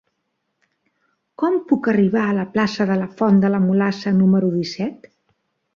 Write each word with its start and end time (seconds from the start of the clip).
Com 1.43 1.59
puc 1.73 1.91
arribar 1.93 2.23
a 2.29 2.33
la 2.39 2.47
plaça 2.57 2.89
de 2.93 2.97
la 3.03 3.09
Font 3.21 3.39
de 3.45 3.55
la 3.57 3.63
Mulassa 3.69 4.19
número 4.23 4.53
disset? 4.57 5.11